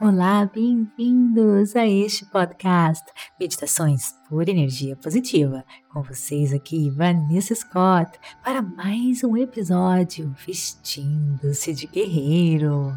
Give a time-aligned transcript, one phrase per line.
[0.00, 3.04] Olá, bem-vindos a este podcast
[3.38, 5.64] Meditações por Energia Positiva.
[5.92, 8.12] Com vocês aqui, Vanessa Scott,
[8.44, 12.94] para mais um episódio Vestindo-se de Guerreiro.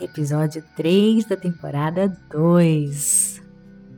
[0.00, 3.42] Episódio 3 da temporada 2.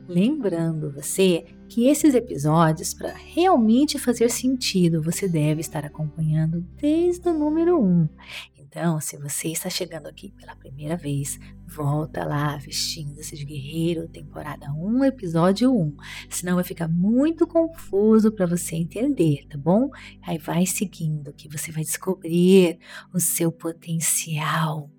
[0.05, 7.33] Lembrando você que esses episódios, para realmente fazer sentido, você deve estar acompanhando desde o
[7.33, 8.09] número 1.
[8.77, 14.69] Então, se você está chegando aqui pela primeira vez, volta lá vestindo-se de guerreiro, temporada
[14.73, 15.95] 1, episódio 1.
[16.29, 19.89] Senão vai ficar muito confuso para você entender, tá bom?
[20.21, 22.77] Aí vai seguindo que você vai descobrir
[23.13, 24.91] o seu potencial.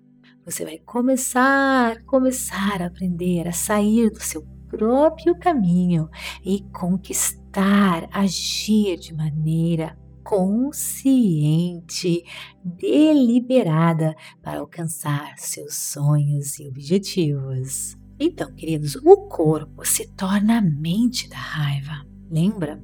[0.43, 6.09] Você vai começar, começar a aprender a sair do seu próprio caminho
[6.43, 9.95] e conquistar, agir de maneira
[10.27, 12.21] consciente,
[12.61, 17.95] deliberada para alcançar seus sonhos e objetivos.
[18.19, 22.05] Então, queridos, o corpo se torna a mente da raiva.
[22.29, 22.83] Lembra?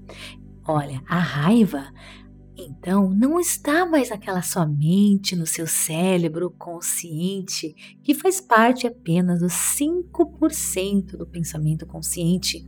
[0.66, 1.91] Olha, a raiva
[2.56, 9.40] então, não está mais naquela sua mente, no seu cérebro consciente, que faz parte apenas
[9.40, 12.68] dos 5% do pensamento consciente.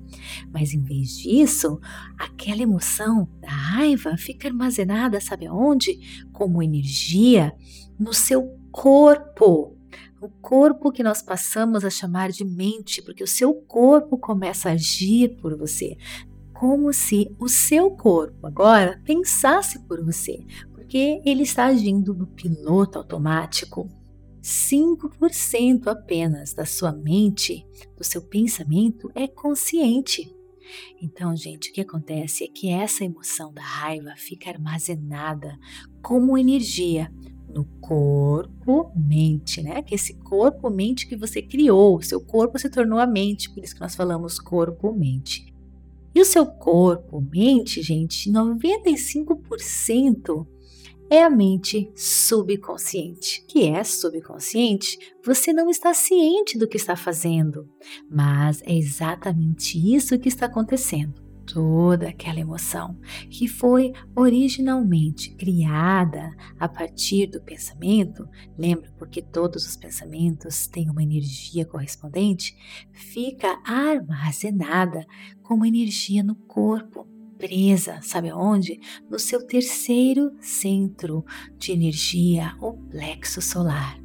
[0.52, 1.80] Mas em vez disso,
[2.18, 6.26] aquela emoção da raiva fica armazenada, sabe aonde?
[6.34, 7.54] Como energia
[8.00, 9.78] no seu corpo.
[10.20, 14.72] O corpo que nós passamos a chamar de mente, porque o seu corpo começa a
[14.72, 15.96] agir por você
[16.56, 20.40] como se o seu corpo agora pensasse por você,
[20.74, 23.90] porque ele está agindo no piloto automático.
[24.42, 27.66] 5% apenas da sua mente,
[27.98, 30.32] do seu pensamento, é consciente.
[31.02, 35.58] Então, gente, o que acontece é que essa emoção da raiva fica armazenada
[36.02, 37.12] como energia
[37.50, 39.82] no corpo, mente, né?
[39.82, 43.74] Que esse corpo, mente que você criou, seu corpo se tornou a mente, por isso
[43.74, 45.55] que nós falamos corpo, mente.
[46.16, 50.48] E o seu corpo, mente, gente, 95%
[51.10, 53.44] é a mente subconsciente.
[53.46, 54.98] Que é subconsciente?
[55.24, 57.70] Você não está ciente do que está fazendo,
[58.10, 62.98] mas é exatamente isso que está acontecendo toda aquela emoção
[63.30, 71.04] que foi originalmente criada a partir do pensamento, lembra porque todos os pensamentos têm uma
[71.04, 72.56] energia correspondente,
[72.92, 75.06] fica armazenada
[75.44, 77.08] como energia no corpo,
[77.38, 78.80] presa, sabe aonde?
[79.10, 81.26] No seu terceiro centro
[81.58, 84.05] de energia, o plexo solar.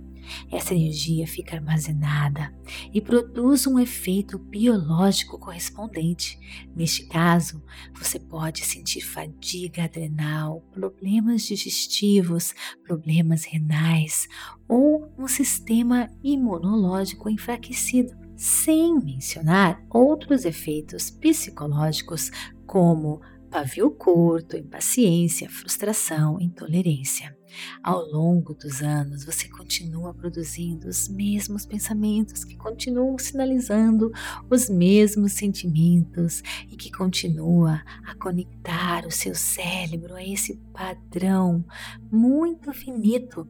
[0.51, 2.55] Essa energia fica armazenada
[2.93, 6.39] e produz um efeito biológico correspondente.
[6.75, 7.63] Neste caso,
[7.95, 12.55] você pode sentir fadiga adrenal, problemas digestivos,
[12.85, 14.29] problemas renais
[14.69, 22.31] ou um sistema imunológico enfraquecido sem mencionar outros efeitos psicológicos
[22.67, 23.21] como
[23.51, 27.37] pavio curto, impaciência, frustração, intolerância.
[27.83, 34.13] Ao longo dos anos, você continua produzindo os mesmos pensamentos que continuam sinalizando
[34.49, 41.65] os mesmos sentimentos e que continua a conectar o seu cérebro a esse padrão
[42.11, 43.49] muito finito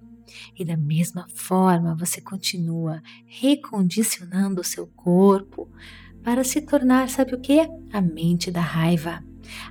[0.58, 5.68] e da mesma forma você continua recondicionando o seu corpo
[6.22, 7.60] para se tornar, sabe o que?
[7.92, 9.24] A mente da raiva.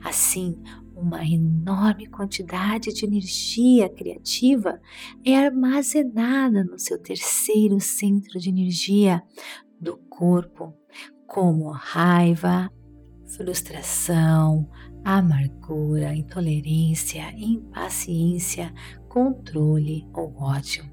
[0.03, 0.57] Assim,
[1.01, 4.79] uma enorme quantidade de energia criativa
[5.25, 9.23] é armazenada no seu terceiro centro de energia
[9.79, 10.73] do corpo,
[11.25, 12.69] como raiva,
[13.25, 14.69] frustração,
[15.03, 18.73] amargura, intolerância, impaciência,
[19.07, 20.83] controle ou ódio.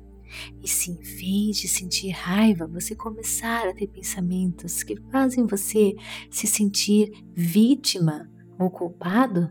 [0.63, 5.95] E se em vez de sentir raiva, você começar a ter pensamentos que fazem você
[6.31, 9.51] se sentir vítima ou culpado,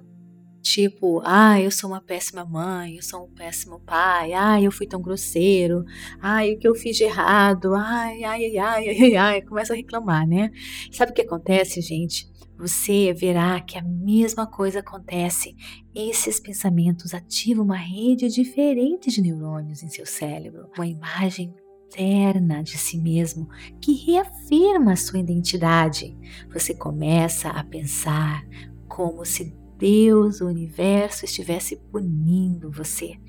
[0.66, 4.88] tipo, ah, eu sou uma péssima mãe, eu sou um péssimo pai, ah, eu fui
[4.88, 5.86] tão grosseiro,
[6.20, 10.28] ai, o que eu fiz de errado, ai, ai, ai, ai, ai, começa a reclamar,
[10.28, 10.50] né?
[10.92, 12.28] Sabe o que acontece, gente?
[12.58, 15.56] Você verá que a mesma coisa acontece.
[15.94, 21.54] Esses pensamentos ativam uma rede diferente de neurônios em seu cérebro, uma imagem
[21.86, 23.48] interna de si mesmo
[23.80, 26.18] que reafirma a sua identidade.
[26.52, 28.44] Você começa a pensar
[28.88, 33.20] como se Deus, o universo estivesse punindo você.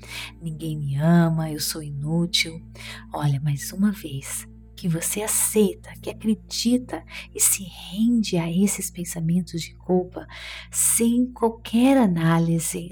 [0.41, 2.61] Ninguém me ama, eu sou inútil.
[3.13, 7.03] Olha, mais uma vez, que você aceita, que acredita
[7.33, 10.25] e se rende a esses pensamentos de culpa
[10.71, 12.89] sem qualquer análise,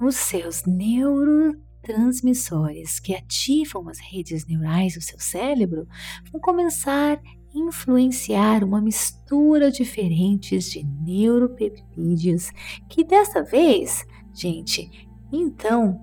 [0.00, 5.88] os seus neurotransmissores que ativam as redes neurais do seu cérebro
[6.30, 7.20] vão começar
[7.58, 12.50] influenciar uma mistura diferentes de neuropeptídeos
[12.88, 16.00] que dessa vez, gente, então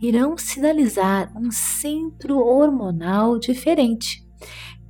[0.00, 4.26] irão sinalizar um centro hormonal diferente.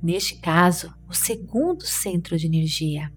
[0.01, 3.11] Neste caso, o segundo centro de energia.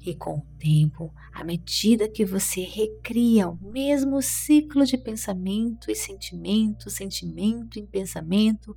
[0.00, 5.94] E com o tempo, à medida que você recria o mesmo ciclo de pensamento e
[5.94, 8.74] sentimento, sentimento e pensamento,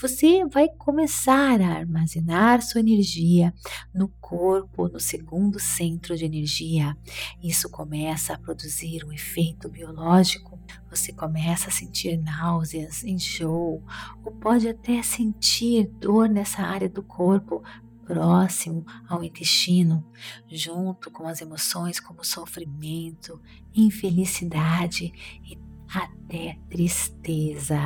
[0.00, 3.54] você vai começar a armazenar sua energia
[3.94, 6.96] no corpo, no segundo centro de energia.
[7.42, 10.58] Isso começa a produzir um efeito biológico.
[10.90, 13.82] Você começa a sentir náuseas, enjoo,
[14.24, 17.62] ou pode até sentir dor nessa área do corpo
[18.04, 20.04] próximo ao intestino,
[20.48, 23.40] junto com as emoções como sofrimento,
[23.74, 25.12] infelicidade
[25.44, 25.58] e
[25.88, 27.78] até tristeza.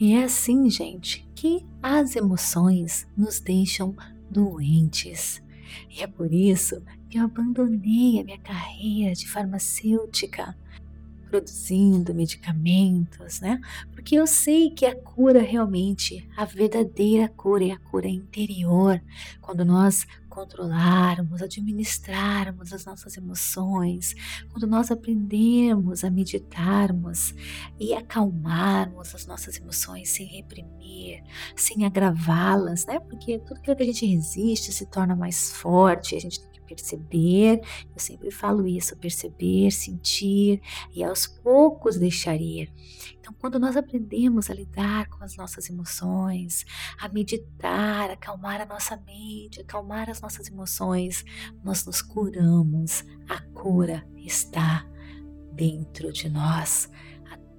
[0.00, 3.96] E é assim, gente, que as emoções nos deixam
[4.30, 5.42] doentes.
[5.90, 10.56] E é por isso que eu abandonei a minha carreira de farmacêutica
[11.28, 13.60] produzindo medicamentos, né?
[13.92, 19.00] Porque eu sei que a cura realmente, a verdadeira cura é a cura interior,
[19.40, 24.14] quando nós controlarmos, administrarmos as nossas emoções,
[24.52, 27.34] quando nós aprendemos a meditarmos
[27.78, 31.24] e acalmarmos as nossas emoções sem reprimir,
[31.56, 33.00] sem agravá-las, né?
[33.00, 37.60] Porque tudo que a gente resiste se torna mais forte, a gente perceber,
[37.94, 40.60] eu sempre falo isso, perceber, sentir
[40.94, 42.72] e aos poucos deixar ir.
[43.18, 46.64] Então, quando nós aprendemos a lidar com as nossas emoções,
[47.00, 51.24] a meditar, acalmar a nossa mente, acalmar as nossas emoções,
[51.64, 53.04] nós nos curamos.
[53.28, 54.86] A cura está
[55.54, 56.90] dentro de nós.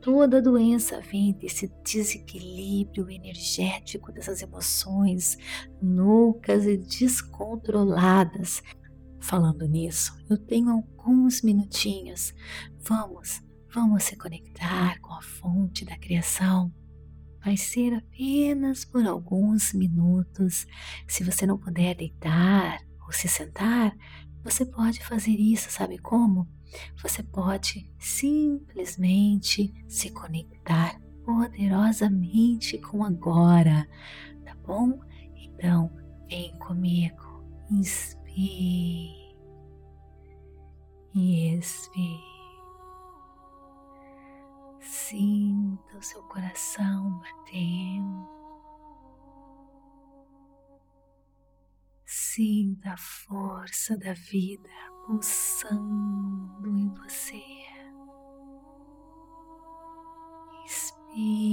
[0.02, 5.38] Toda doença vem desse desequilíbrio energético dessas emoções
[5.82, 8.64] loucas e descontroladas
[9.20, 12.34] Falando nisso, eu tenho alguns minutinhos.
[12.82, 13.42] Vamos,
[13.74, 16.74] vamos se conectar com a fonte da criação.
[17.44, 20.66] Vai ser apenas por alguns minutos.
[21.08, 23.96] Se você não puder deitar ou se sentar,
[24.44, 26.48] você pode fazer isso, sabe como?
[27.02, 33.88] Você pode simplesmente se conectar poderosamente com agora,
[34.46, 35.00] tá bom?
[35.36, 35.92] Então,
[36.30, 37.44] vem comigo.
[37.70, 39.36] Inspira Inspire
[41.14, 42.30] e expire.
[44.80, 48.30] Sinta o seu coração batendo.
[52.06, 54.70] Sinta a força da vida
[55.06, 57.44] pulsando em você.
[60.64, 61.49] Inspire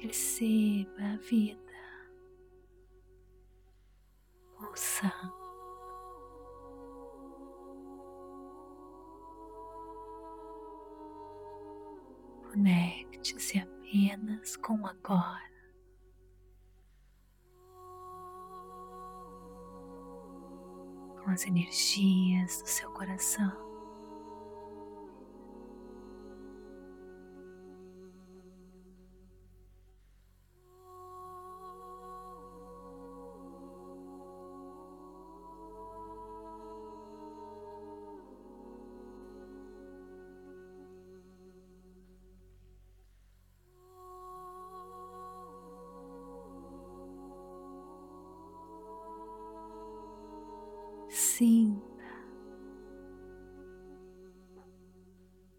[0.00, 1.58] perceba a vida
[4.56, 5.34] pulsando.
[12.48, 15.48] Conecte-se apenas com agora.
[21.22, 23.67] Com as energias do seu coração.
[51.18, 51.82] Sinta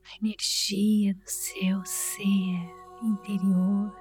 [0.06, 2.74] a energia do seu ser
[3.04, 3.94] interior,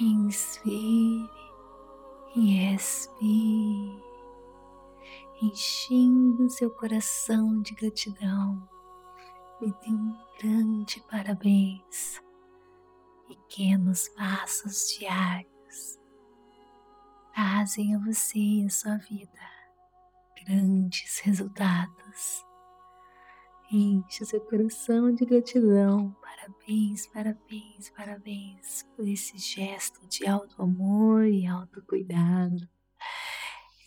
[0.00, 1.30] Inspire
[2.34, 4.02] e expire,
[5.40, 8.68] enchendo seu coração de gratidão
[9.62, 12.20] e dê um grande parabéns.
[13.28, 15.98] Pequenos passos diários
[17.32, 19.54] trazem a você e a sua vida
[20.44, 22.44] grandes resultados.
[23.76, 31.44] Enche seu coração de gratidão Parabéns, parabéns, parabéns por esse gesto de alto amor e
[31.44, 32.68] autocuidado.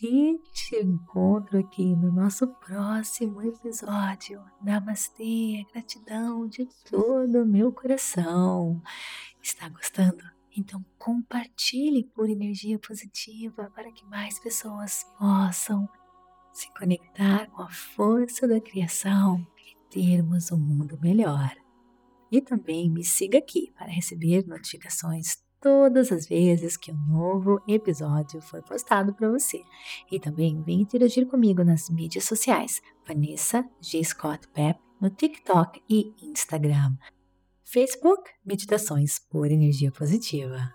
[0.02, 4.44] E te encontro aqui no nosso próximo episódio.
[4.62, 8.82] Namastê, gratidão de todo o meu coração.
[9.42, 10.22] Está gostando?
[10.54, 15.88] Então compartilhe por energia positiva para que mais pessoas possam
[16.52, 19.46] se conectar com a força da criação
[19.90, 21.54] termos um mundo melhor.
[22.30, 28.40] E também me siga aqui para receber notificações todas as vezes que um novo episódio
[28.40, 29.62] for postado para você.
[30.10, 34.02] E também vem interagir comigo nas mídias sociais, Vanessa G.
[34.04, 36.96] Scott Pep, no TikTok e Instagram.
[37.64, 40.72] Facebook, Meditações por Energia Positiva.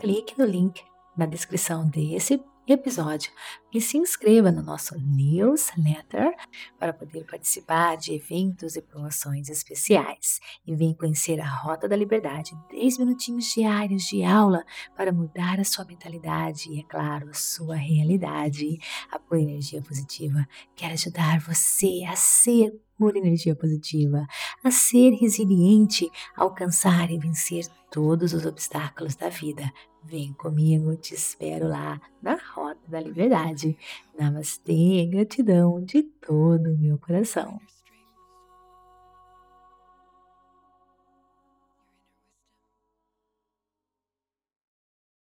[0.00, 0.82] Clique no link
[1.16, 3.30] na descrição desse episódio
[3.72, 6.34] e se inscreva no nosso newsletter
[6.78, 10.40] para poder participar de eventos e promoções especiais.
[10.66, 14.64] E venha conhecer a Rota da Liberdade, 10 minutinhos diários de aula
[14.96, 18.78] para mudar a sua mentalidade e, é claro, a sua realidade.
[19.10, 24.24] A Pura Energia Positiva quer ajudar você a ser pura energia positiva,
[24.62, 29.72] a ser resiliente, a alcançar e vencer todos os obstáculos da vida
[30.06, 33.76] Vem comigo, te espero lá na Rota da Liberdade.
[34.18, 37.58] Namastê, gratidão de todo o meu coração.